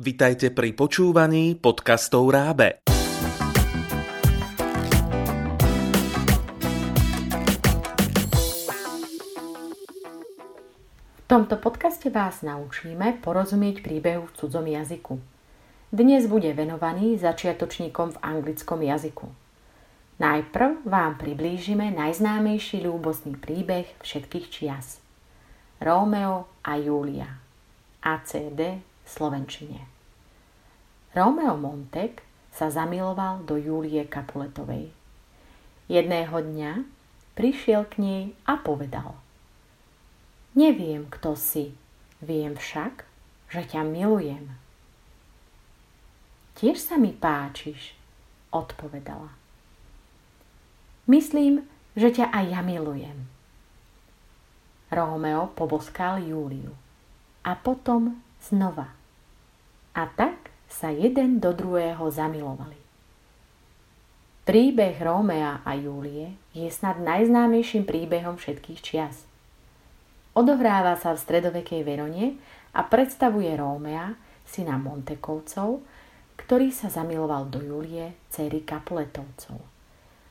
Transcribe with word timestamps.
Vitajte 0.00 0.48
pri 0.48 0.72
počúvaní 0.72 1.60
podcastov 1.60 2.32
Rábe. 2.32 2.80
V 11.20 11.24
tomto 11.28 11.60
podcaste 11.60 12.08
vás 12.08 12.40
naučíme 12.40 13.20
porozumieť 13.20 13.84
príbehu 13.84 14.24
v 14.24 14.32
cudzom 14.40 14.64
jazyku. 14.72 15.20
Dnes 15.92 16.24
bude 16.32 16.48
venovaný 16.56 17.20
začiatočníkom 17.20 18.16
v 18.16 18.20
anglickom 18.24 18.80
jazyku. 18.80 19.28
Najprv 20.16 20.88
vám 20.88 21.20
priblížime 21.20 21.92
najznámejší 21.92 22.88
ľúbostný 22.88 23.36
príbeh 23.36 23.84
všetkých 24.00 24.46
čias. 24.48 25.04
Rómeo 25.76 26.48
a 26.64 26.80
Júlia. 26.80 27.36
ACD 28.00 28.88
Slovenčine. 29.10 29.90
Rómeo 31.10 31.58
Montek 31.58 32.22
sa 32.54 32.70
zamiloval 32.70 33.42
do 33.42 33.58
Júlie 33.58 34.06
Kapuletovej. 34.06 34.94
Jedného 35.90 36.36
dňa 36.38 36.86
prišiel 37.34 37.90
k 37.90 37.94
nej 37.98 38.22
a 38.46 38.54
povedal– 38.54 39.18
Neviem, 40.50 41.06
kto 41.06 41.38
si, 41.38 41.78
viem 42.18 42.58
však, 42.58 43.06
že 43.54 43.62
ťa 43.70 43.86
milujem. 43.86 44.50
Tiež 46.58 46.74
sa 46.74 46.98
mi 46.98 47.14
páčiš, 47.14 47.94
odpovedala. 48.50 49.30
Myslím, 51.06 51.70
že 51.94 52.10
ťa 52.10 52.34
aj 52.34 52.44
ja 52.50 52.60
milujem. 52.66 53.30
Rómeo 54.90 55.54
poboskal 55.54 56.18
Júliu 56.18 56.74
a 57.46 57.54
potom 57.54 58.18
znova. 58.42 58.90
A 60.00 60.08
tak 60.08 60.48
sa 60.64 60.88
jeden 60.88 61.44
do 61.44 61.52
druhého 61.52 62.08
zamilovali. 62.08 62.80
Príbeh 64.48 64.96
Rómea 64.96 65.60
a 65.60 65.76
Júlie 65.76 66.40
je 66.56 66.64
snad 66.72 66.96
najznámejším 67.04 67.84
príbehom 67.84 68.40
všetkých 68.40 68.80
čias. 68.80 69.28
Odohráva 70.32 70.96
sa 70.96 71.12
v 71.12 71.20
stredovekej 71.20 71.84
Verone 71.84 72.40
a 72.72 72.80
predstavuje 72.80 73.52
Rómea, 73.52 74.16
syna 74.48 74.80
Montekovcov, 74.80 75.84
ktorý 76.40 76.72
sa 76.72 76.88
zamiloval 76.88 77.52
do 77.52 77.60
Julie, 77.60 78.16
céry 78.32 78.64
Kapuletovcov. 78.64 79.60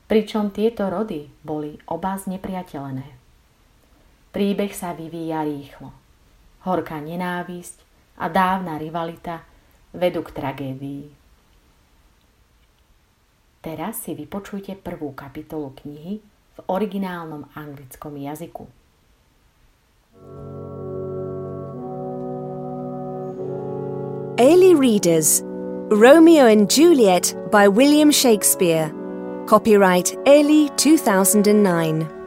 Pričom 0.10 0.50
tieto 0.50 0.90
rody 0.90 1.30
boli 1.46 1.78
oba 1.94 2.18
znepriateľené. 2.18 3.06
Príbeh 4.34 4.74
sa 4.74 4.98
vyvíja 4.98 5.46
rýchlo. 5.46 5.94
Horká 6.66 6.98
nenávisť 6.98 7.86
a 8.18 8.26
dávna 8.34 8.82
rivalita 8.82 9.49
vedú 9.94 10.22
k 10.26 10.30
tragédii. 10.34 11.06
Teraz 13.60 14.08
si 14.08 14.16
vypočujte 14.16 14.80
prvú 14.80 15.12
kapitolu 15.12 15.76
knihy 15.84 16.24
v 16.56 16.60
originálnom 16.72 17.52
anglickom 17.56 18.16
jazyku. 18.16 18.66
Ailey 24.40 24.72
Readers 24.72 25.44
Romeo 25.92 26.46
and 26.46 26.70
Juliet 26.70 27.36
by 27.52 27.68
William 27.68 28.12
Shakespeare. 28.12 28.94
Copyright 29.48 30.16
Ailey 30.24 30.70
2009. 30.78 32.19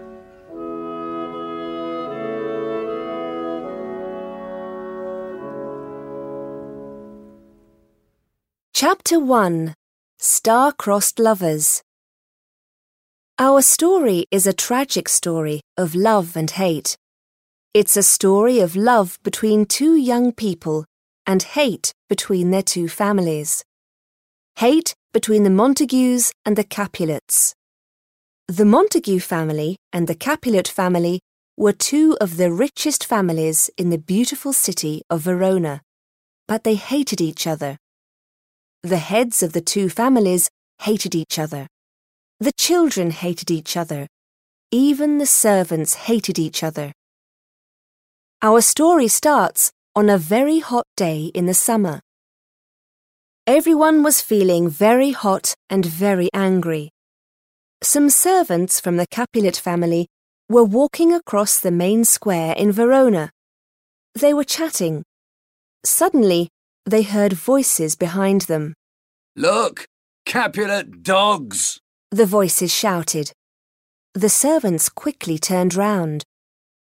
Chapter 8.85 9.21
1 9.21 9.75
Star-Crossed 10.19 11.21
Lovers 11.21 11.85
Our 13.39 13.63
story 13.63 14.27
is 14.33 14.45
a 14.45 14.53
tragic 14.53 15.09
story 15.09 15.61
of 15.77 15.95
love 15.95 16.37
and 16.37 16.51
hate. 16.51 16.97
It's 17.75 17.97
a 17.97 18.03
story 18.03 18.59
of 18.59 18.75
love 18.75 19.21
between 19.23 19.67
two 19.67 19.95
young 19.95 20.33
people 20.33 20.85
and 21.29 21.45
hate 21.45 21.93
between 22.09 22.51
their 22.51 22.65
two 22.65 22.89
families. 22.89 23.63
Hate 24.57 24.95
between 25.13 25.45
the 25.45 25.57
Montagues 25.63 26.33
and 26.45 26.57
the 26.57 26.65
Capulets. 26.65 27.55
The 28.49 28.65
Montague 28.65 29.21
family 29.21 29.77
and 29.93 30.09
the 30.09 30.17
Capulet 30.17 30.67
family 30.67 31.21
were 31.57 31.73
two 31.73 32.17
of 32.21 32.37
the 32.37 32.51
richest 32.51 33.07
families 33.07 33.71
in 33.79 33.91
the 33.91 33.99
beautiful 33.99 34.53
city 34.53 35.03
of 35.09 35.21
Verona, 35.21 35.83
but 36.49 36.65
they 36.65 36.75
hated 36.75 37.21
each 37.21 37.47
other. 37.47 37.79
The 38.83 38.99
heads 38.99 39.45
of 39.45 39.53
the 39.53 39.61
two 39.61 39.89
families 39.89 40.51
hated 40.81 41.15
each 41.15 41.39
other. 41.39 41.69
The 42.41 42.51
children 42.59 43.13
hated 43.13 43.49
each 43.49 43.77
other. 43.77 44.09
Even 44.73 45.19
the 45.19 45.27
servants 45.27 45.95
hated 45.95 46.37
each 46.37 46.65
other. 46.65 46.93
Our 48.43 48.61
story 48.61 49.07
starts 49.07 49.71
on 49.95 50.11
a 50.11 50.19
very 50.19 50.59
hot 50.59 50.87
day 50.97 51.31
in 51.33 51.47
the 51.47 51.55
summer. 51.55 52.01
Everyone 53.47 54.03
was 54.03 54.21
feeling 54.21 54.69
very 54.69 55.13
hot 55.13 55.55
and 55.71 55.87
very 55.87 56.29
angry. 56.35 56.91
Some 57.85 58.11
servants 58.11 58.81
from 58.81 58.97
the 58.97 59.07
Capulet 59.07 59.57
family 59.57 60.09
were 60.49 60.65
walking 60.65 61.13
across 61.13 61.61
the 61.61 61.71
main 61.71 62.05
square 62.05 62.53
in 62.57 62.73
Verona. 62.73 63.31
They 64.15 64.35
were 64.35 64.45
chatting. 64.45 65.05
Suddenly, 65.85 66.49
they 66.85 67.03
heard 67.03 67.33
voices 67.33 67.97
behind 67.97 68.43
them. 68.43 68.75
Look! 69.37 69.87
Capulet 70.27 71.03
dogs! 71.03 71.81
The 72.11 72.27
voices 72.27 72.73
shouted. 72.73 73.33
The 74.15 74.29
servants 74.29 74.89
quickly 74.89 75.39
turned 75.39 75.75
round 75.75 76.25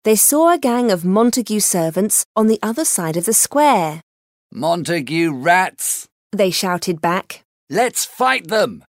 they 0.06 0.14
saw 0.14 0.52
a 0.52 0.58
gang 0.58 0.92
of 0.92 1.04
Montague 1.04 1.58
servants 1.58 2.24
on 2.36 2.46
the 2.46 2.60
other 2.62 2.84
side 2.84 3.16
of 3.16 3.24
the 3.24 3.32
square. 3.32 4.00
Montague 4.52 5.32
rats! 5.34 6.06
They 6.30 6.52
shouted 6.52 7.00
back. 7.00 7.42
Let's 7.68 8.04
fight 8.04 8.46
them! 8.46 8.84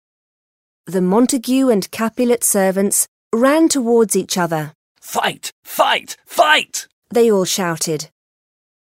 The 0.86 1.00
Montague 1.00 1.68
and 1.68 1.88
Capulet 1.92 2.42
servants 2.42 3.06
ran 3.32 3.68
towards 3.68 4.16
each 4.16 4.36
other. 4.36 4.72
Fight! 5.00 5.52
Fight! 5.62 6.16
Fight! 6.26 6.88
They 7.10 7.30
all 7.30 7.44
shouted. 7.44 8.10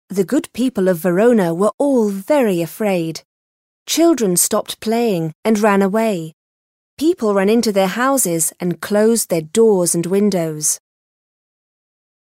The 0.08 0.24
good 0.24 0.48
people 0.52 0.86
of 0.86 0.98
Verona 0.98 1.52
were 1.52 1.72
all 1.78 2.10
very 2.10 2.62
afraid. 2.62 3.22
Children 3.88 4.36
stopped 4.36 4.78
playing 4.78 5.32
and 5.44 5.58
ran 5.58 5.82
away. 5.82 6.32
People 6.96 7.34
ran 7.34 7.48
into 7.48 7.72
their 7.72 7.88
houses 7.88 8.52
and 8.60 8.80
closed 8.80 9.30
their 9.30 9.42
doors 9.42 9.96
and 9.96 10.06
windows. 10.06 10.78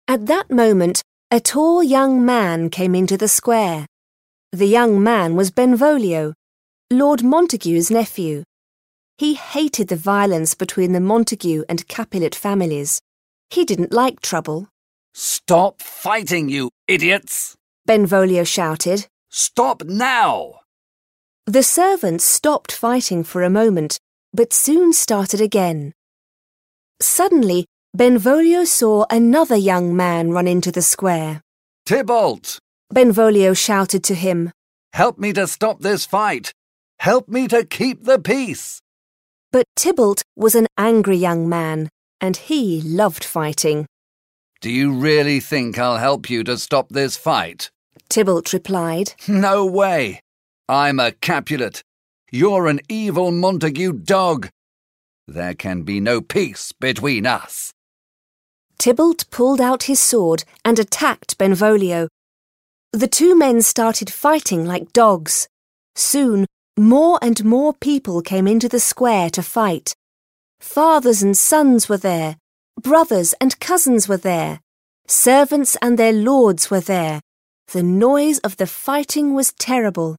At 0.06 0.26
that 0.26 0.50
moment, 0.50 1.02
a 1.30 1.40
tall 1.40 1.82
young 1.82 2.22
man 2.26 2.68
came 2.68 2.94
into 2.94 3.16
the 3.16 3.26
square. 3.26 3.86
The 4.52 4.66
young 4.66 5.02
man 5.02 5.34
was 5.34 5.50
Benvolio, 5.50 6.34
Lord 6.90 7.22
Montague's 7.22 7.90
nephew. 7.90 8.44
He 9.16 9.32
hated 9.32 9.88
the 9.88 9.96
violence 9.96 10.54
between 10.54 10.92
the 10.92 11.00
Montague 11.00 11.64
and 11.70 11.88
Capulet 11.88 12.34
families. 12.34 13.00
He 13.48 13.64
didn't 13.64 13.94
like 13.94 14.20
trouble. 14.20 14.68
Stop 15.14 15.80
fighting, 15.80 16.50
you 16.50 16.70
idiots! 16.86 17.56
Benvolio 17.92 18.42
shouted. 18.42 19.06
Stop 19.28 19.84
now! 19.84 20.60
The 21.44 21.62
servants 21.62 22.24
stopped 22.24 22.72
fighting 22.72 23.22
for 23.22 23.42
a 23.42 23.50
moment, 23.50 23.98
but 24.32 24.54
soon 24.54 24.94
started 24.94 25.42
again. 25.42 25.92
Suddenly, 27.02 27.66
Benvolio 27.92 28.64
saw 28.64 29.04
another 29.10 29.56
young 29.56 29.94
man 29.94 30.30
run 30.30 30.48
into 30.48 30.72
the 30.72 30.80
square. 30.80 31.42
Tybalt! 31.84 32.58
Benvolio 32.90 33.52
shouted 33.52 34.02
to 34.04 34.14
him. 34.14 34.52
Help 34.94 35.18
me 35.18 35.34
to 35.34 35.46
stop 35.46 35.80
this 35.80 36.06
fight! 36.06 36.50
Help 36.98 37.28
me 37.28 37.46
to 37.48 37.62
keep 37.62 38.04
the 38.04 38.18
peace! 38.18 38.80
But 39.50 39.66
Tybalt 39.76 40.22
was 40.34 40.54
an 40.54 40.66
angry 40.78 41.18
young 41.18 41.46
man, 41.46 41.90
and 42.22 42.38
he 42.38 42.80
loved 42.80 43.22
fighting. 43.22 43.84
Do 44.62 44.70
you 44.70 44.94
really 44.94 45.40
think 45.40 45.78
I'll 45.78 45.98
help 45.98 46.30
you 46.30 46.42
to 46.44 46.56
stop 46.56 46.88
this 46.88 47.18
fight? 47.18 47.70
Tybalt 48.08 48.52
replied. 48.52 49.14
No 49.26 49.64
way! 49.66 50.20
I'm 50.68 51.00
a 51.00 51.12
Capulet. 51.12 51.82
You're 52.30 52.66
an 52.66 52.80
evil 52.88 53.30
Montague 53.30 53.92
dog. 53.92 54.48
There 55.28 55.54
can 55.54 55.82
be 55.82 56.00
no 56.00 56.20
peace 56.20 56.72
between 56.72 57.26
us. 57.26 57.72
Tybalt 58.78 59.30
pulled 59.30 59.60
out 59.60 59.84
his 59.84 60.00
sword 60.00 60.44
and 60.64 60.78
attacked 60.78 61.38
Benvolio. 61.38 62.08
The 62.92 63.06
two 63.06 63.36
men 63.36 63.62
started 63.62 64.10
fighting 64.10 64.66
like 64.66 64.92
dogs. 64.92 65.48
Soon, 65.94 66.46
more 66.78 67.18
and 67.22 67.44
more 67.44 67.72
people 67.74 68.22
came 68.22 68.48
into 68.48 68.68
the 68.68 68.80
square 68.80 69.30
to 69.30 69.42
fight. 69.42 69.94
Fathers 70.60 71.22
and 71.22 71.36
sons 71.36 71.88
were 71.88 71.98
there. 71.98 72.36
Brothers 72.80 73.34
and 73.40 73.58
cousins 73.60 74.08
were 74.08 74.16
there. 74.16 74.60
Servants 75.06 75.76
and 75.82 75.98
their 75.98 76.12
lords 76.12 76.70
were 76.70 76.80
there. 76.80 77.20
The 77.72 77.82
noise 77.82 78.38
of 78.40 78.56
the 78.58 78.66
fighting 78.66 79.34
was 79.34 79.52
terrible, 79.54 80.16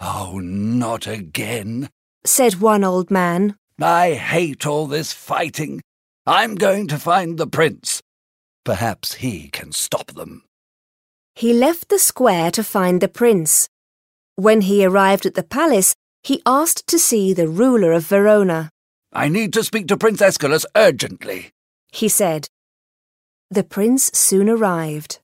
Oh, 0.00 0.38
not 0.42 1.06
again. 1.06 1.88
said 2.24 2.60
one 2.60 2.84
old 2.84 3.10
man. 3.10 3.56
I 3.80 4.14
hate 4.14 4.66
all 4.66 4.86
this 4.86 5.12
fighting. 5.12 5.82
I'm 6.26 6.54
going 6.54 6.86
to 6.88 6.98
find 6.98 7.38
the 7.38 7.46
prince. 7.46 8.02
Perhaps 8.64 9.14
he 9.14 9.48
can 9.48 9.72
stop 9.72 10.08
them. 10.12 10.44
He 11.34 11.52
left 11.52 11.88
the 11.88 11.98
square 11.98 12.50
to 12.52 12.64
find 12.64 13.00
the 13.00 13.08
prince. 13.08 13.68
When 14.34 14.62
he 14.62 14.84
arrived 14.84 15.24
at 15.26 15.34
the 15.34 15.42
palace, 15.42 15.94
he 16.22 16.42
asked 16.44 16.86
to 16.88 16.98
see 16.98 17.32
the 17.32 17.48
ruler 17.48 17.92
of 17.92 18.06
Verona. 18.06 18.70
I 19.12 19.28
need 19.28 19.52
to 19.54 19.62
speak 19.64 19.88
to 19.88 19.96
Prince 19.96 20.20
Escalus 20.20 20.66
urgently. 20.74 21.50
He 21.92 22.08
said. 22.08 22.48
The 23.50 23.62
prince 23.64 24.10
soon 24.12 24.48
arrived. 24.48 25.20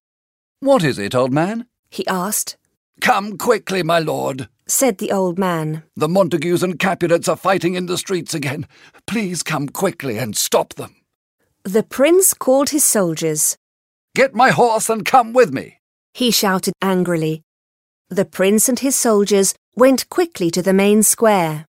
What 0.62 0.84
is 0.84 0.96
it, 0.96 1.12
old 1.12 1.32
man? 1.32 1.66
He 1.90 2.06
asked. 2.06 2.56
Come 3.00 3.36
quickly, 3.36 3.82
my 3.82 3.98
lord. 3.98 4.48
Said 4.68 4.98
the 4.98 5.10
old 5.10 5.36
man. 5.36 5.82
The 5.96 6.08
Montagues 6.08 6.62
and 6.62 6.78
Capulets 6.78 7.26
are 7.26 7.34
fighting 7.34 7.74
in 7.74 7.86
the 7.86 7.98
streets 7.98 8.32
again. 8.32 8.68
Please 9.08 9.42
come 9.42 9.68
quickly 9.68 10.18
and 10.18 10.36
stop 10.36 10.74
them. 10.74 10.94
The 11.64 11.82
prince 11.82 12.32
called 12.32 12.70
his 12.70 12.84
soldiers. 12.84 13.56
Get 14.14 14.36
my 14.36 14.50
horse 14.50 14.88
and 14.88 15.04
come 15.04 15.32
with 15.32 15.52
me. 15.52 15.80
He 16.14 16.30
shouted 16.30 16.74
angrily. 16.80 17.42
The 18.08 18.24
prince 18.24 18.68
and 18.68 18.78
his 18.78 18.94
soldiers 18.94 19.56
went 19.74 20.08
quickly 20.10 20.48
to 20.52 20.62
the 20.62 20.72
main 20.72 21.02
square. 21.02 21.66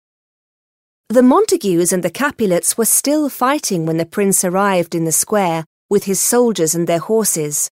The 1.09 1.23
Montagues 1.23 1.91
and 1.91 2.03
the 2.03 2.11
Capulets 2.11 2.77
were 2.77 2.85
still 2.85 3.27
fighting 3.27 3.87
when 3.87 3.97
the 3.97 4.05
prince 4.05 4.45
arrived 4.45 4.93
in 4.93 5.05
the 5.05 5.11
square 5.11 5.65
with 5.89 6.03
his 6.03 6.19
soldiers 6.19 6.75
and 6.75 6.85
their 6.85 6.99
horses. 6.99 7.71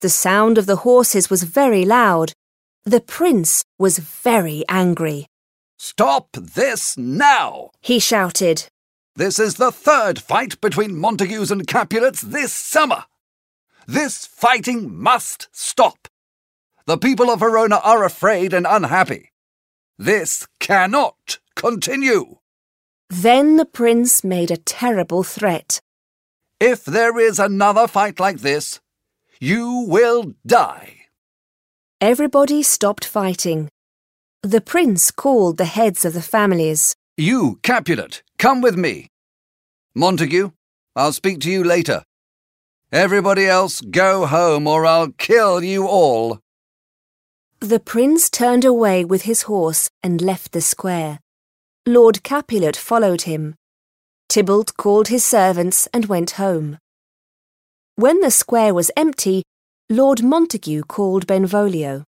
The 0.00 0.08
sound 0.08 0.58
of 0.58 0.66
the 0.66 0.76
horses 0.76 1.30
was 1.30 1.42
very 1.42 1.84
loud. 1.84 2.32
The 2.84 3.00
prince 3.00 3.64
was 3.78 3.98
very 3.98 4.64
angry. 4.68 5.26
Stop 5.78 6.32
this 6.32 6.96
now! 6.96 7.70
He 7.80 7.98
shouted. 7.98 8.68
This 9.14 9.38
is 9.38 9.54
the 9.54 9.72
third 9.72 10.20
fight 10.20 10.60
between 10.60 10.98
Montagues 10.98 11.50
and 11.50 11.66
Capulets 11.66 12.20
this 12.20 12.52
summer. 12.52 13.04
This 13.86 14.26
fighting 14.26 14.94
must 14.94 15.48
stop. 15.52 16.08
The 16.86 16.98
people 16.98 17.30
of 17.30 17.40
Verona 17.40 17.76
are 17.82 18.04
afraid 18.04 18.52
and 18.52 18.66
unhappy. 18.68 19.30
This 19.98 20.46
cannot 20.60 21.38
continue. 21.54 22.36
Then 23.08 23.56
the 23.56 23.64
prince 23.64 24.22
made 24.22 24.50
a 24.50 24.56
terrible 24.56 25.22
threat. 25.22 25.80
If 26.60 26.84
there 26.84 27.18
is 27.18 27.38
another 27.38 27.86
fight 27.86 28.20
like 28.20 28.38
this, 28.38 28.80
you 29.40 29.86
will 29.88 30.34
die. 30.46 30.96
Everybody 32.00 32.62
stopped 32.62 33.04
fighting. 33.04 33.68
The 34.42 34.60
prince 34.60 35.10
called 35.10 35.56
the 35.56 35.64
heads 35.64 36.04
of 36.04 36.12
the 36.12 36.22
families. 36.22 36.94
You, 37.16 37.58
Capulet, 37.62 38.22
come 38.38 38.60
with 38.60 38.76
me. 38.76 39.08
Montague, 39.94 40.50
I'll 40.94 41.12
speak 41.12 41.40
to 41.40 41.50
you 41.50 41.64
later. 41.64 42.02
Everybody 42.92 43.46
else, 43.46 43.80
go 43.80 44.26
home 44.26 44.66
or 44.66 44.86
I'll 44.86 45.10
kill 45.12 45.64
you 45.64 45.86
all. 45.86 46.38
The 47.60 47.80
prince 47.80 48.28
turned 48.28 48.64
away 48.64 49.04
with 49.04 49.22
his 49.22 49.42
horse 49.42 49.88
and 50.02 50.20
left 50.20 50.52
the 50.52 50.60
square. 50.60 51.20
Lord 51.86 52.22
Capulet 52.22 52.76
followed 52.76 53.22
him. 53.22 53.54
Tybalt 54.28 54.76
called 54.76 55.08
his 55.08 55.24
servants 55.24 55.88
and 55.92 56.06
went 56.06 56.32
home. 56.32 56.78
When 57.98 58.20
the 58.20 58.30
square 58.30 58.74
was 58.74 58.90
empty, 58.94 59.42
Lord 59.88 60.22
Montague 60.22 60.82
called 60.82 61.26
Benvolio. 61.26 62.04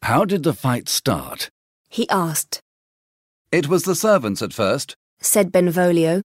How 0.00 0.24
did 0.24 0.42
the 0.42 0.54
fight 0.54 0.88
start? 0.88 1.50
He 1.90 2.08
asked, 2.08 2.60
It 3.52 3.68
was 3.68 3.82
the 3.84 3.94
servants 3.94 4.40
at 4.40 4.54
first. 4.54 4.94
said 5.20 5.52
Benvolio. 5.52 6.22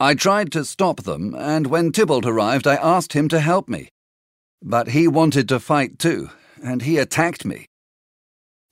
I 0.00 0.14
tried 0.14 0.52
to 0.52 0.64
stop 0.64 1.02
them, 1.02 1.34
and 1.34 1.66
when 1.66 1.92
Tybalt 1.92 2.24
arrived, 2.24 2.66
I 2.66 2.76
asked 2.76 3.12
him 3.12 3.28
to 3.28 3.40
help 3.40 3.68
me. 3.68 3.90
But 4.62 4.88
he 4.88 5.06
wanted 5.06 5.46
to 5.50 5.60
fight 5.60 5.98
too, 5.98 6.30
and 6.62 6.80
he 6.80 6.96
attacked 6.96 7.44
me. 7.44 7.66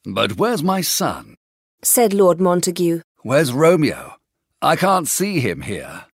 But 0.06 0.38
where's 0.38 0.62
my 0.62 0.80
son? 0.80 1.34
said 1.82 2.14
Lord 2.14 2.40
Montague. 2.40 3.02
Where's 3.22 3.52
Romeo? 3.52 4.16
I 4.62 4.76
can't 4.76 5.08
see 5.08 5.40
him 5.40 5.60
here. 5.60 6.06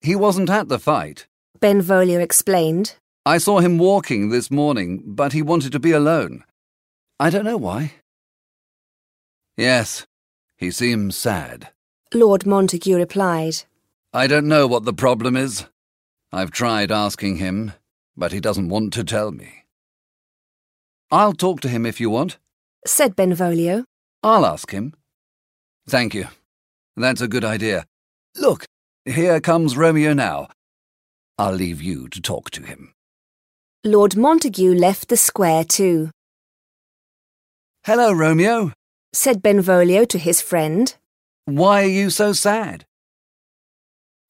He 0.00 0.16
wasn't 0.16 0.50
at 0.50 0.68
the 0.68 0.80
fight. 0.80 1.26
Benvolio 1.64 2.20
explained. 2.20 2.96
I 3.24 3.38
saw 3.38 3.60
him 3.60 3.78
walking 3.78 4.28
this 4.28 4.50
morning, 4.50 5.02
but 5.06 5.32
he 5.32 5.40
wanted 5.40 5.72
to 5.72 5.80
be 5.80 5.92
alone. 5.92 6.44
I 7.18 7.30
don't 7.30 7.46
know 7.46 7.56
why. 7.56 7.94
Yes, 9.56 10.04
he 10.58 10.70
seems 10.70 11.16
sad. 11.16 11.70
Lord 12.12 12.44
Montague 12.44 12.94
replied. 12.94 13.62
I 14.12 14.26
don't 14.26 14.46
know 14.46 14.66
what 14.66 14.84
the 14.84 14.92
problem 14.92 15.38
is. 15.38 15.64
I've 16.30 16.50
tried 16.50 16.92
asking 16.92 17.36
him, 17.36 17.72
but 18.14 18.32
he 18.32 18.40
doesn't 18.40 18.68
want 18.68 18.92
to 18.92 19.02
tell 19.02 19.30
me. 19.32 19.64
I'll 21.10 21.32
talk 21.32 21.62
to 21.62 21.70
him 21.70 21.86
if 21.86 21.98
you 21.98 22.10
want. 22.10 22.36
Said 22.84 23.16
Benvolio. 23.16 23.86
I'll 24.22 24.44
ask 24.44 24.70
him. 24.70 24.92
Thank 25.88 26.12
you. 26.12 26.26
That's 26.94 27.22
a 27.22 27.26
good 27.34 27.42
idea. 27.42 27.86
Look, 28.36 28.66
here 29.06 29.40
comes 29.40 29.78
Romeo 29.78 30.12
now. 30.12 30.48
I'll 31.38 31.52
leave 31.54 31.82
you 31.82 32.08
to 32.08 32.20
talk 32.20 32.50
to 32.52 32.62
him. 32.62 32.94
Lord 33.84 34.16
Montague 34.16 34.74
left 34.74 35.08
the 35.08 35.16
square 35.16 35.64
too. 35.64 36.10
Hello, 37.84 38.12
Romeo. 38.12 38.72
Said 39.12 39.42
Benvolio 39.42 40.04
to 40.04 40.18
his 40.18 40.40
friend. 40.40 40.94
Why 41.44 41.82
are 41.82 41.86
you 41.86 42.10
so 42.10 42.32
sad? 42.32 42.86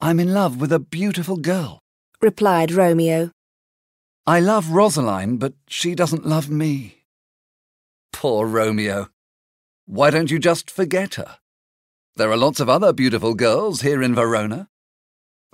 I'm 0.00 0.18
in 0.18 0.34
love 0.34 0.60
with 0.60 0.72
a 0.72 0.78
beautiful 0.78 1.36
girl. 1.36 1.78
Replied 2.20 2.72
Romeo. 2.72 3.30
I 4.26 4.40
love 4.40 4.70
Rosaline, 4.70 5.36
but 5.36 5.52
she 5.68 5.94
doesn't 5.94 6.26
love 6.26 6.48
me. 6.48 7.04
Poor 8.12 8.46
Romeo. 8.46 9.08
Why 9.86 10.10
don't 10.10 10.30
you 10.30 10.38
just 10.38 10.70
forget 10.70 11.14
her? 11.14 11.38
There 12.16 12.30
are 12.30 12.36
lots 12.36 12.60
of 12.60 12.68
other 12.68 12.92
beautiful 12.92 13.34
girls 13.34 13.82
here 13.82 14.02
in 14.02 14.14
Verona. 14.14 14.68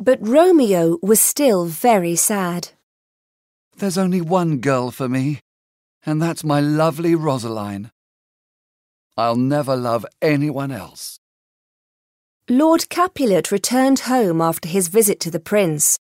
But 0.02 0.26
Romeo 0.26 0.99
was 1.02 1.20
still 1.20 1.67
very 1.67 2.17
sad. 2.17 2.70
There's 3.76 3.99
only 3.99 4.23
one 4.23 4.58
girl 4.58 4.91
for 4.91 5.11
me, 5.11 5.41
and 6.06 6.23
that's 6.23 6.43
my 6.43 6.58
lovely 6.58 7.14
Rosaline. 7.14 7.91
I'll 9.19 9.37
never 9.37 9.77
love 9.77 10.06
anyone 10.22 10.70
else. 10.70 11.19
Lord 12.48 12.89
Capulet 12.89 13.53
returned 13.53 14.01
home 14.01 14.41
after 14.41 14.69
his 14.70 14.89
visit 14.89 15.20
to 15.20 15.31
the 15.31 15.39
prince. 15.39 15.98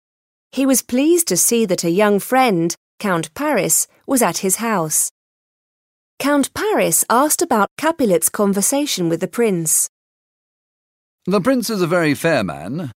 He 0.52 0.64
was 0.64 0.80
pleased 0.80 1.28
to 1.28 1.36
see 1.36 1.66
that 1.66 1.84
a 1.84 1.90
young 1.90 2.18
friend, 2.18 2.74
Count 2.98 3.34
Paris, 3.34 3.86
was 4.06 4.22
at 4.22 4.38
his 4.38 4.56
house. 4.56 5.10
Count 6.18 6.54
Paris 6.54 7.04
asked 7.10 7.42
about 7.42 7.68
Capulet's 7.76 8.30
conversation 8.30 9.10
with 9.10 9.20
the 9.20 9.28
prince. 9.28 9.90
The 11.26 11.42
prince 11.42 11.68
is 11.68 11.82
a 11.82 11.86
very 11.86 12.14
fair 12.14 12.42
man. 12.42 12.90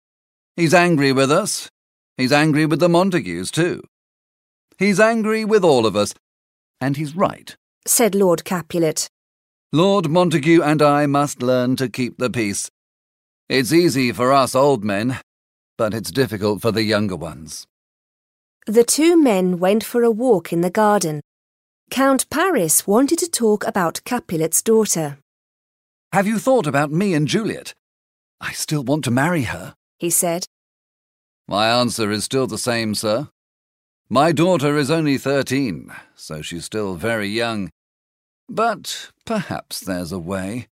He's 0.56 0.74
angry 0.74 1.12
with 1.12 1.32
us. 1.32 1.70
He's 2.16 2.32
angry 2.32 2.66
with 2.66 2.80
the 2.80 2.90
Montagues, 2.90 3.50
too. 3.50 3.82
He's 4.78 5.00
angry 5.00 5.46
with 5.46 5.64
all 5.64 5.86
of 5.86 5.96
us, 5.96 6.14
and 6.80 6.96
he's 6.96 7.16
right. 7.16 7.56
Said 7.88 8.14
Lord 8.14 8.44
Capulet. 8.44 9.08
Lord 9.72 10.10
Montague 10.10 10.62
and 10.62 10.82
I 10.82 11.08
must 11.08 11.42
learn 11.42 11.76
to 11.78 11.90
keep 11.90 12.18
the 12.18 12.30
peace. 12.30 12.70
It's 13.50 13.74
easy 13.74 14.12
for 14.12 14.32
us 14.32 14.54
old 14.54 14.84
men, 14.84 15.20
but 15.78 15.94
it's 15.94 16.12
difficult 16.12 16.62
for 16.62 16.72
the 16.72 16.84
younger 16.84 17.16
ones. 17.16 17.66
The 18.68 18.84
two 18.84 19.22
men 19.22 19.60
went 19.60 19.84
for 19.84 20.04
a 20.04 20.12
walk 20.12 20.54
in 20.54 20.62
the 20.62 20.70
garden. 20.70 21.22
Count 21.90 22.30
Paris 22.30 22.86
wanted 22.86 23.20
to 23.20 23.30
talk 23.30 23.66
about 23.66 24.04
Capulet's 24.06 24.62
daughter. 24.62 25.18
Have 26.14 26.28
you 26.28 26.38
thought 26.38 26.68
about 26.68 26.92
me 26.92 27.14
and 27.16 27.28
Juliet? 27.28 27.74
I 28.40 28.52
still 28.52 28.84
want 28.84 29.04
to 29.06 29.12
marry 29.12 29.44
her. 29.44 29.74
He 30.00 30.10
said. 30.10 30.46
My 31.48 31.70
answer 31.70 32.12
is 32.12 32.24
still 32.24 32.48
the 32.48 32.58
same, 32.58 32.96
sir. 32.96 33.30
My 34.10 34.32
daughter 34.32 34.78
is 34.78 34.92
only 34.92 35.18
thirteen, 35.18 35.92
so 36.16 36.42
she's 36.42 36.66
still 36.66 36.96
very 36.96 37.28
young. 37.28 37.70
But 38.50 39.12
perhaps 39.26 39.80
there's 39.80 40.12
a 40.12 40.20
way. 40.20 40.68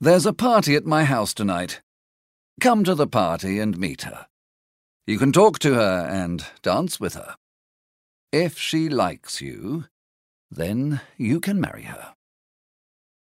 There's 0.00 0.26
a 0.26 0.32
party 0.32 0.74
at 0.74 0.84
my 0.84 1.04
house 1.04 1.32
tonight. 1.32 1.80
Come 2.60 2.84
to 2.84 2.94
the 2.94 3.06
party 3.06 3.58
and 3.58 3.78
meet 3.78 4.02
her. 4.02 4.26
You 5.06 5.18
can 5.18 5.32
talk 5.32 5.58
to 5.60 5.74
her 5.74 6.06
and 6.10 6.44
dance 6.62 7.00
with 7.00 7.14
her. 7.14 7.36
If 8.32 8.58
she 8.58 8.88
likes 8.88 9.40
you, 9.40 9.84
then 10.50 11.00
you 11.16 11.40
can 11.40 11.60
marry 11.60 11.82
her. 11.84 12.14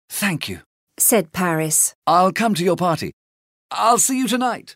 Thank 0.09 0.49
you. 0.49 0.61
Said 0.97 1.31
Paris. 1.31 1.93
I'll 2.07 2.31
come 2.31 2.53
to 2.55 2.63
your 2.63 2.75
party. 2.75 3.11
I'll 3.71 3.97
see 3.97 4.17
you 4.17 4.27
tonight. 4.27 4.75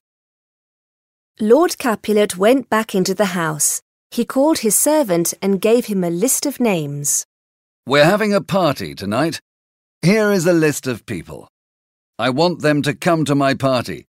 Lord 1.41 1.77
Capulet 1.77 2.35
went 2.35 2.69
back 2.69 2.93
into 2.93 3.15
the 3.15 3.27
house. 3.27 3.81
He 4.11 4.25
called 4.25 4.59
his 4.59 4.75
servant 4.75 5.33
and 5.41 5.61
gave 5.61 5.85
him 5.85 6.03
a 6.03 6.09
list 6.09 6.45
of 6.45 6.59
names. 6.59 7.25
We're 7.87 8.03
having 8.03 8.33
a 8.33 8.41
party 8.41 8.93
tonight. 8.93 9.39
Here 10.01 10.33
is 10.33 10.45
a 10.45 10.51
list 10.51 10.85
of 10.85 11.05
people. 11.05 11.47
I 12.17 12.29
want 12.29 12.61
them 12.61 12.81
to 12.81 12.93
come 12.93 13.23
to 13.23 13.35
my 13.35 13.53
party. 13.53 14.05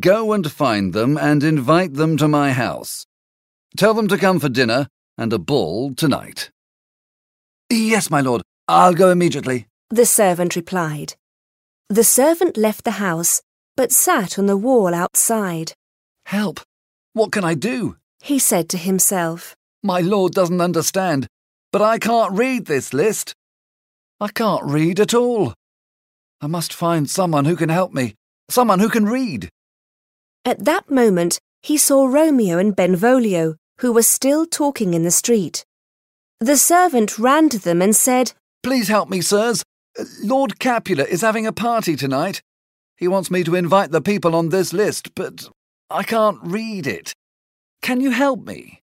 Go 0.00 0.32
and 0.32 0.50
find 0.50 0.94
them 0.94 1.18
and 1.18 1.42
invite 1.44 1.92
them 1.92 2.16
to 2.16 2.26
my 2.26 2.52
house. 2.52 3.04
Tell 3.76 3.92
them 3.92 4.08
to 4.08 4.16
come 4.16 4.40
for 4.40 4.48
dinner 4.48 4.88
and 5.18 5.30
a 5.34 5.38
ball 5.38 5.92
tonight. 5.94 6.50
Yes, 7.68 8.08
my 8.08 8.22
lord. 8.22 8.40
I'll 8.66 8.94
go 8.94 9.10
immediately. 9.10 9.66
The 9.90 10.06
servant 10.06 10.56
replied. 10.56 11.16
The 11.90 12.04
servant 12.04 12.56
left 12.56 12.84
the 12.84 12.92
house, 12.92 13.42
but 13.76 13.92
sat 13.92 14.38
on 14.38 14.46
the 14.46 14.56
wall 14.56 14.94
outside. 14.94 15.74
Help! 16.24 16.60
What 17.12 17.32
can 17.32 17.44
I 17.44 17.54
do? 17.54 17.96
He 18.22 18.38
said 18.38 18.68
to 18.70 18.78
himself. 18.78 19.54
My 19.82 20.00
lord 20.00 20.32
doesn't 20.32 20.60
understand, 20.60 21.26
but 21.72 21.82
I 21.82 21.98
can't 21.98 22.32
read 22.32 22.66
this 22.66 22.94
list. 22.94 23.34
I 24.20 24.28
can't 24.28 24.64
read 24.64 25.00
at 25.00 25.14
all. 25.14 25.54
I 26.40 26.46
must 26.46 26.72
find 26.72 27.10
someone 27.10 27.44
who 27.44 27.56
can 27.56 27.68
help 27.68 27.92
me, 27.92 28.14
someone 28.48 28.78
who 28.78 28.88
can 28.88 29.06
read. 29.06 29.48
At 30.44 30.64
that 30.64 30.90
moment, 30.90 31.38
he 31.62 31.76
saw 31.76 32.06
Romeo 32.06 32.58
and 32.58 32.74
Benvolio, 32.74 33.56
who 33.78 33.92
were 33.92 34.02
still 34.02 34.46
talking 34.46 34.94
in 34.94 35.02
the 35.02 35.10
street. 35.10 35.64
The 36.40 36.56
servant 36.56 37.18
ran 37.18 37.48
to 37.50 37.58
them 37.58 37.80
and 37.80 37.94
said, 37.94 38.32
Please 38.62 38.88
help 38.88 39.08
me, 39.08 39.20
sirs. 39.20 39.62
Lord 40.22 40.58
Capulet 40.58 41.08
is 41.08 41.20
having 41.20 41.46
a 41.46 41.52
party 41.52 41.96
tonight. 41.96 42.42
He 42.96 43.08
wants 43.08 43.30
me 43.30 43.44
to 43.44 43.54
invite 43.54 43.90
the 43.90 44.00
people 44.00 44.34
on 44.34 44.48
this 44.48 44.72
list, 44.72 45.14
but 45.14 45.48
I 45.90 46.02
can't 46.02 46.38
read 46.42 46.86
it. 46.86 47.12
Can 47.82 48.00
you 48.00 48.10
help 48.10 48.46
me? 48.46 48.80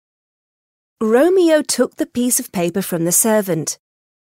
Romeo 1.01 1.61
took 1.61 1.97
the 1.97 2.05
piece 2.05 2.39
of 2.39 2.51
paper 2.51 2.81
from 2.81 3.05
the 3.05 3.11
servant. 3.11 3.77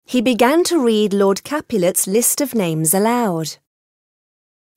He 0.05 0.21
began 0.21 0.63
to 0.65 0.83
read 0.83 1.13
Lord 1.13 1.43
Capulet's 1.43 2.07
list 2.07 2.41
of 2.41 2.53
names 2.53 2.93
aloud. 2.93 3.57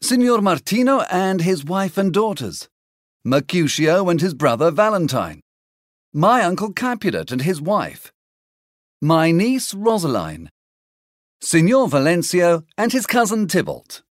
Signor 0.03 0.41
Martino 0.41 1.01
and 1.11 1.43
his 1.43 1.65
wife 1.65 1.97
and 1.97 2.13
daughters. 2.13 2.69
Mercutio 3.25 4.09
and 4.09 4.21
his 4.21 4.35
brother 4.35 4.71
Valentine. 4.71 5.41
My 6.13 6.43
uncle 6.43 6.73
Capulet 6.73 7.33
and 7.33 7.43
his 7.43 7.61
wife. 7.61 8.13
My 9.01 9.31
niece 9.31 9.75
Rosaline. 9.75 10.49
Signor 11.41 11.89
Valentio 11.89 12.65
and 12.79 12.93
his 12.93 13.07
cousin 13.07 13.49
Tybalt. 13.49 14.03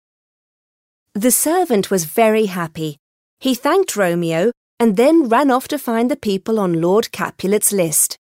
The 1.14 1.30
servant 1.30 1.90
was 1.90 2.04
very 2.04 2.46
happy. 2.46 2.98
He 3.42 3.56
thanked 3.56 3.96
Romeo 3.96 4.52
and 4.78 4.96
then 4.96 5.28
ran 5.28 5.50
off 5.50 5.66
to 5.68 5.76
find 5.76 6.08
the 6.08 6.16
people 6.16 6.60
on 6.60 6.80
Lord 6.80 7.10
Capulet's 7.10 7.72
list. 7.72 8.16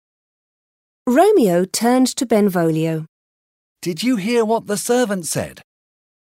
Romeo 1.09 1.65
turned 1.65 2.07
to 2.19 2.25
Benvolio. 2.25 3.05
Did 3.83 4.05
you 4.05 4.15
hear 4.15 4.45
what 4.45 4.69
the 4.69 4.77
servant 4.77 5.27
said? 5.27 5.61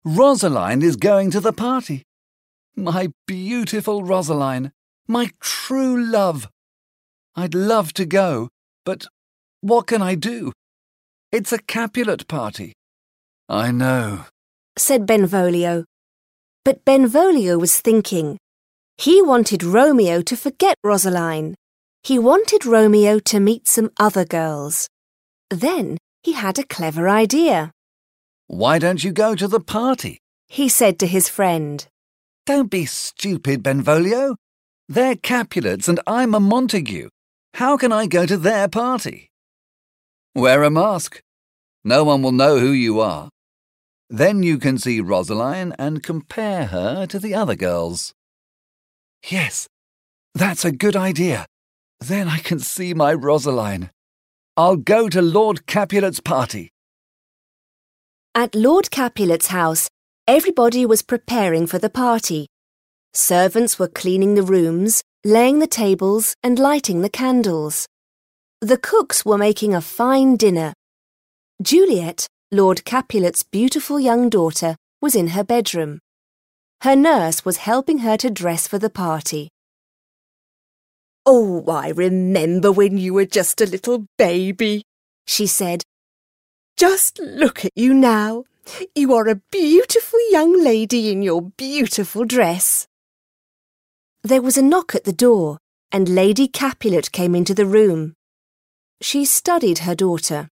Rosaline 0.03 0.83
is 0.83 0.97
going 0.97 1.31
to 1.33 1.41
the 1.41 1.53
party. 1.53 2.05
My 2.75 3.13
beautiful 3.27 4.03
Rosaline, 4.03 4.73
my 5.07 5.29
true 5.41 6.03
love. 6.03 6.49
I'd 7.35 7.55
love 7.55 7.93
to 7.95 8.07
go, 8.07 8.49
but 8.87 9.05
what 9.61 9.89
can 9.89 10.01
I 10.01 10.15
do? 10.15 10.53
It's 11.31 11.53
a 11.53 11.59
Capulet 11.59 12.27
party. 12.29 12.73
I 13.47 13.73
know, 13.73 14.25
said 14.79 15.05
Benvolio. 15.05 15.85
But 16.65 16.87
Benvolio 16.87 17.59
was 17.59 17.79
thinking. 17.79 18.39
He 18.99 19.21
wanted 19.21 19.63
Romeo 19.63 20.23
to 20.23 20.37
forget 20.37 20.77
Rosaline. 20.83 21.55
He 22.03 22.19
wanted 22.19 22.65
Romeo 22.65 23.19
to 23.21 23.41
meet 23.41 23.69
some 23.69 23.91
other 23.99 24.25
girls. 24.25 24.89
Then 25.51 25.99
he 26.23 26.33
had 26.33 26.59
a 26.59 26.65
clever 26.65 27.09
idea. 27.09 27.73
Why 28.47 28.79
don't 28.79 29.05
you 29.05 29.13
go 29.13 29.35
to 29.35 29.49
the 29.49 29.61
party? 29.61 30.19
He 30.49 30.69
said 30.69 30.99
to 31.01 31.07
his 31.07 31.29
friend. 31.29 31.87
Don't 32.47 32.71
be 32.71 32.87
stupid, 32.87 33.63
Benvolio. 33.63 34.37
They're 34.89 35.17
Capulets 35.17 35.89
and 35.89 36.01
I'm 36.07 36.35
a 36.35 36.41
Montague. 36.41 37.09
How 37.55 37.77
can 37.77 37.93
I 37.93 38.07
go 38.07 38.25
to 38.25 38.37
their 38.37 38.69
party? 38.69 39.31
Wear 40.35 40.63
a 40.63 40.71
mask. 40.71 41.21
No 41.85 42.05
one 42.05 42.23
will 42.23 42.33
know 42.33 42.59
who 42.59 42.71
you 42.71 43.01
are. 43.01 43.31
Then 44.09 44.43
you 44.43 44.59
can 44.59 44.79
see 44.79 45.01
Rosaline 45.01 45.75
and 45.79 46.03
compare 46.03 46.67
her 46.67 47.07
to 47.07 47.19
the 47.19 47.35
other 47.35 47.57
girls. 47.57 48.15
Yes, 49.29 49.67
that's 50.35 50.65
a 50.65 50.71
good 50.71 50.95
idea. 50.95 51.47
Then 51.99 52.29
I 52.29 52.39
can 52.39 52.61
see 52.61 52.95
my 52.95 53.13
Rosaline. 53.13 53.91
I'll 54.57 54.77
go 54.77 55.09
to 55.09 55.21
Lord 55.21 55.67
Capulet's 55.67 56.21
party. 56.21 56.71
At 58.37 58.55
Lord 58.55 58.91
Capulet's 58.93 59.49
house, 59.49 59.89
everybody 60.29 60.87
was 60.87 61.03
preparing 61.03 61.67
for 61.67 61.79
the 61.79 61.91
party. 61.91 62.47
Servants 63.15 63.79
were 63.79 63.89
cleaning 63.89 64.35
the 64.35 64.43
rooms, 64.43 65.03
laying 65.25 65.59
the 65.59 65.67
tables, 65.67 66.37
and 66.45 66.59
lighting 66.59 67.01
the 67.01 67.11
candles. 67.11 67.89
The 68.61 68.79
cooks 68.79 69.25
were 69.25 69.39
making 69.39 69.75
a 69.75 69.81
fine 69.81 70.37
dinner. 70.37 70.73
Juliet, 71.61 72.27
Lord 72.53 72.85
Capulet's 72.85 73.43
beautiful 73.43 73.99
young 73.99 74.29
daughter, 74.29 74.77
was 75.03 75.17
in 75.17 75.29
her 75.29 75.43
bedroom. 75.43 75.99
Her 76.83 76.95
nurse 76.95 77.45
was 77.45 77.59
helping 77.59 77.99
her 77.99 78.17
to 78.19 78.31
dress 78.31 78.69
for 78.69 78.79
the 78.79 78.91
party. 78.91 79.49
Oh, 81.25 81.65
I 81.67 81.89
remember 81.89 82.71
when 82.71 82.99
you 82.99 83.15
were 83.15 83.25
just 83.25 83.61
a 83.61 83.67
little 83.67 84.07
baby, 84.17 84.85
she 85.27 85.47
said. 85.47 85.83
Just 86.77 87.19
look 87.19 87.65
at 87.65 87.73
you 87.75 87.95
now. 87.95 88.45
You 88.95 89.15
are 89.15 89.29
a 89.29 89.41
beautiful 89.51 90.21
young 90.31 90.63
lady 90.63 91.11
in 91.11 91.23
your 91.23 91.43
beautiful 91.43 92.25
dress. 92.25 92.87
There 94.23 94.43
was 94.43 94.57
a 94.57 94.63
knock 94.63 94.95
at 94.95 95.05
the 95.05 95.13
door, 95.13 95.59
and 95.91 96.09
Lady 96.09 96.49
Capulet 96.49 97.13
came 97.13 97.35
into 97.35 97.55
the 97.55 97.67
room. 97.67 98.15
She 99.01 99.25
studied 99.25 99.79
her 99.79 99.95
daughter. 99.95 100.49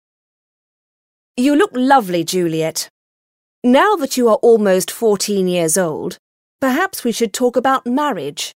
You 1.36 1.56
look 1.56 1.72
lovely, 1.74 2.24
Juliet. 2.24 2.90
Now 3.63 3.96
that 3.98 4.18
you 4.18 4.27
are 4.27 4.38
almost 4.38 4.89
14 4.89 5.48
years 5.48 5.77
old, 5.77 6.18
perhaps 6.60 7.03
we 7.03 7.12
should 7.12 7.32
talk 7.32 7.56
about 7.56 7.86
marriage. 7.86 8.56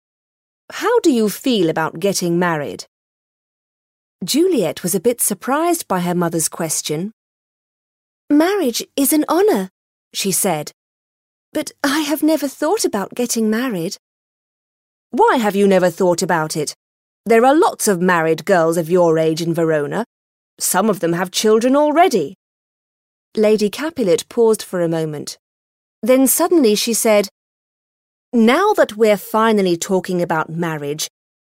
How 0.73 0.99
do 1.00 1.12
you 1.12 1.28
feel 1.28 1.68
about 1.68 2.00
getting 2.00 2.38
married? 2.38 2.87
Juliet 4.25 4.82
was 4.82 4.94
a 4.94 5.00
bit 5.00 5.20
surprised 5.20 5.87
by 5.87 6.00
her 6.00 6.14
mother's 6.14 6.49
question. 6.49 7.12
Marriage 8.30 8.82
is 8.96 9.12
an 9.12 9.26
honour, 9.28 9.68
she 10.14 10.32
said. 10.32 10.73
But 11.52 11.70
I 11.82 12.00
have 12.00 12.23
never 12.23 12.49
thought 12.49 12.87
about 12.87 13.14
getting 13.14 13.50
married. 13.50 13.99
Why 15.11 15.37
have 15.37 15.54
you 15.54 15.68
never 15.68 15.90
thought 15.90 16.23
about 16.23 16.56
it? 16.56 16.75
There 17.26 17.44
are 17.44 17.54
lots 17.54 17.88
of 17.88 18.00
married 18.00 18.46
girls 18.46 18.78
of 18.78 18.88
your 18.88 19.18
age 19.18 19.42
in 19.42 19.52
Verona. 19.52 20.06
Some 20.58 20.88
of 20.88 21.00
them 21.00 21.12
have 21.12 21.30
children 21.30 21.76
already. 21.76 22.37
Lady 23.36 23.68
Capulet 23.68 24.28
paused 24.28 24.62
for 24.62 24.80
a 24.80 24.88
moment. 24.88 25.38
Then 26.02 26.26
suddenly 26.26 26.74
she 26.74 26.94
said, 26.94 27.28
Now 28.32 28.72
that 28.74 28.96
we're 28.96 29.16
finally 29.16 29.76
talking 29.76 30.22
about 30.22 30.50
marriage, 30.50 31.08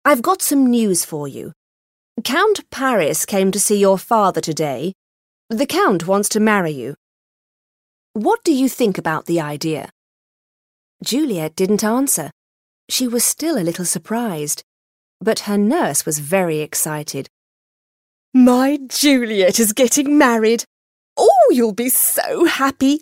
I've 0.05 0.21
got 0.21 0.41
some 0.41 0.67
news 0.67 1.05
for 1.05 1.27
you. 1.27 1.53
Count 2.23 2.69
Paris 2.69 3.25
came 3.25 3.51
to 3.51 3.59
see 3.59 3.79
your 3.79 3.97
father 3.97 4.41
today. 4.41 4.93
The 5.49 5.65
Count 5.65 6.05
wants 6.05 6.29
to 6.29 6.39
marry 6.39 6.71
you. 6.71 6.95
What 8.13 8.43
do 8.43 8.53
you 8.53 8.69
think 8.69 8.97
about 8.97 9.25
the 9.25 9.39
idea? 9.41 9.89
Juliet 11.03 11.55
didn't 11.55 11.83
answer. 11.83 12.29
She 12.89 13.07
was 13.07 13.23
still 13.23 13.57
a 13.57 13.63
little 13.63 13.85
surprised, 13.85 14.63
but 15.19 15.41
her 15.41 15.57
nurse 15.57 16.05
was 16.05 16.19
very 16.19 16.59
excited. 16.59 17.27
My 18.33 18.77
Juliet 18.87 19.59
is 19.59 19.73
getting 19.73 20.17
married. 20.17 20.65
Oh, 21.17 21.51
you'll 21.51 21.73
be 21.73 21.89
so 21.89 22.45
happy. 22.45 23.01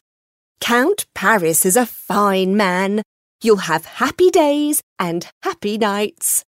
Count 0.60 1.06
Paris 1.16 1.66
is 1.66 1.78
a 1.78 1.86
fine 1.86 2.56
man. 2.56 3.02
You'll 3.42 3.68
have 3.72 3.86
happy 3.86 4.30
days 4.30 4.82
and 4.98 5.28
happy 5.44 5.78
nights. 5.78 6.44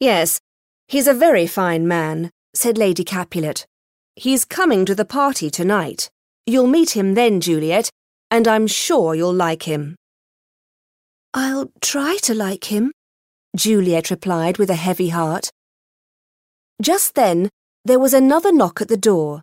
Yes, 0.00 0.40
he's 0.88 1.06
a 1.06 1.14
very 1.14 1.46
fine 1.46 1.86
man, 1.86 2.30
said 2.54 2.76
Lady 2.76 3.04
Capulet. 3.04 3.66
He's 4.16 4.44
coming 4.44 4.84
to 4.84 4.94
the 4.94 5.04
party 5.04 5.50
tonight. 5.50 6.10
You'll 6.46 6.66
meet 6.66 6.96
him 6.96 7.14
then, 7.14 7.40
Juliet, 7.40 7.90
and 8.30 8.48
I'm 8.48 8.66
sure 8.66 9.14
you'll 9.14 9.32
like 9.32 9.62
him. 9.62 9.96
I'll 11.32 11.70
try 11.80 12.18
to 12.22 12.34
like 12.34 12.64
him, 12.64 12.92
Juliet 13.56 14.10
replied 14.10 14.58
with 14.58 14.70
a 14.70 14.74
heavy 14.74 15.10
heart. 15.10 15.50
Just 16.80 17.14
then, 17.14 17.48
there 17.84 17.98
was 18.00 18.12
another 18.12 18.52
knock 18.52 18.80
at 18.80 18.88
the 18.88 18.96
door. 18.96 19.42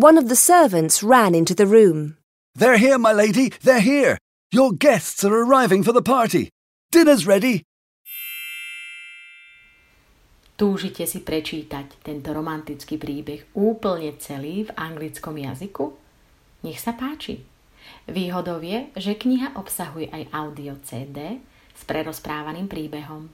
One 0.00 0.16
of 0.16 0.30
the 0.32 0.36
servants 0.36 1.02
ran 1.02 1.34
into 1.34 1.52
the 1.54 1.66
room. 1.66 2.16
They're 2.56 2.80
here, 2.80 2.96
my 2.96 3.12
lady, 3.12 3.52
they're 3.60 3.84
here. 3.84 4.16
Your 4.50 4.72
guests 4.72 5.22
are 5.22 5.36
arriving 5.36 5.82
for 5.84 5.92
the 5.92 6.00
party. 6.00 6.48
Dinner's 6.88 7.28
ready. 7.28 7.68
Túžite 10.56 11.04
si 11.04 11.20
prečítať 11.20 12.00
tento 12.00 12.32
romantický 12.32 12.96
príbeh 12.96 13.52
úplne 13.52 14.16
celý 14.16 14.64
v 14.64 14.72
anglickom 14.80 15.36
jazyku? 15.36 15.92
Nech 16.64 16.80
sa 16.80 16.96
páči. 16.96 17.44
Výhodou 18.08 18.64
je, 18.64 18.88
že 18.96 19.20
kniha 19.20 19.60
obsahuje 19.60 20.08
aj 20.08 20.32
audio 20.32 20.80
CD 20.88 21.36
s 21.76 21.84
prerozprávaným 21.84 22.64
príbehom. 22.64 23.28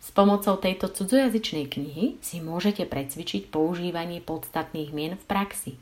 S 0.00 0.08
pomocou 0.10 0.56
tejto 0.56 0.88
cudzojazyčnej 0.88 1.68
knihy 1.68 2.16
si 2.24 2.40
môžete 2.40 2.88
precvičiť 2.88 3.52
používanie 3.52 4.24
podstatných 4.24 4.90
mien 4.96 5.14
v 5.14 5.24
praxi. 5.28 5.72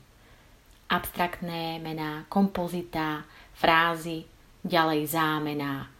Abstraktné 0.91 1.79
mená, 1.79 2.27
kompozita, 2.27 3.23
frázy, 3.55 4.27
ďalej 4.67 5.15
zámená 5.15 5.99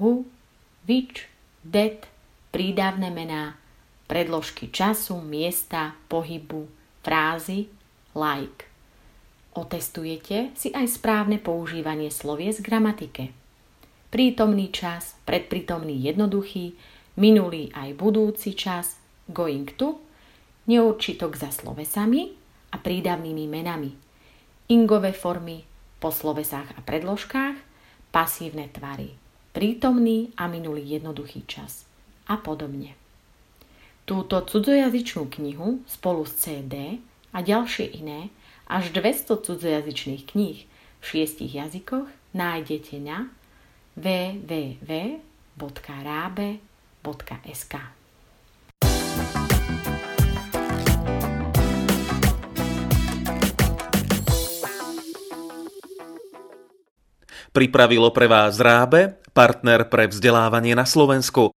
who, 0.00 0.24
which, 0.88 1.28
that, 1.60 2.08
prídavné 2.50 3.12
mená, 3.12 3.60
predložky 4.08 4.72
času, 4.72 5.20
miesta, 5.20 5.94
pohybu, 6.08 6.66
frázy, 7.04 7.68
like. 8.16 8.66
Otestujete 9.52 10.56
si 10.56 10.72
aj 10.72 10.88
správne 10.88 11.36
používanie 11.36 12.08
slovies 12.08 12.58
z 12.58 12.64
gramatike. 12.64 13.24
Prítomný 14.08 14.72
čas, 14.72 15.14
predprítomný 15.28 15.94
jednoduchý, 16.00 16.74
minulý 17.20 17.68
aj 17.76 17.92
budúci 18.00 18.56
čas, 18.56 18.96
going 19.28 19.68
to, 19.76 20.00
neurčitok 20.64 21.36
za 21.36 21.52
slovesami 21.52 22.32
a 22.72 22.80
prídavnými 22.80 23.44
menami, 23.44 23.92
ingové 24.72 25.12
formy 25.12 25.68
po 26.00 26.08
slovesách 26.08 26.74
a 26.74 26.80
predložkách, 26.80 27.56
pasívne 28.08 28.72
tvary, 28.72 29.12
prítomný 29.52 30.32
a 30.40 30.48
minulý 30.48 30.96
jednoduchý 30.96 31.44
čas 31.44 31.84
a 32.24 32.40
podobne. 32.40 32.96
Túto 34.08 34.40
cudzojazyčnú 34.40 35.28
knihu 35.38 35.84
spolu 35.84 36.24
s 36.24 36.48
CD 36.48 36.98
a 37.36 37.44
ďalšie 37.44 38.00
iné 38.00 38.32
až 38.66 38.96
200 38.96 39.44
cudzojazyčných 39.44 40.24
kníh 40.24 40.58
v 40.98 41.04
šiestich 41.04 41.52
jazykoch 41.52 42.08
nájdete 42.32 42.96
na 42.98 43.28
www.rabe.sk. 47.00 47.74
Pripravilo 57.50 58.14
pre 58.14 58.30
vás 58.30 58.62
Rábe, 58.62 59.18
partner 59.34 59.90
pre 59.90 60.06
vzdelávanie 60.06 60.78
na 60.78 60.86
Slovensku. 60.86 61.48